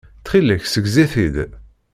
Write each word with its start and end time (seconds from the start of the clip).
Ttxilek 0.19 0.63
ssegzi-t-id. 0.65 1.35